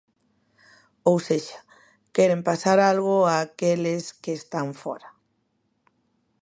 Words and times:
Ou 1.09 1.17
sexa, 1.27 1.59
queren 2.15 2.41
pasar 2.49 2.77
algo 2.81 3.15
a 3.25 3.33
aqueles 3.45 4.03
que 4.21 4.33
están 4.39 4.67
fóra. 4.81 5.09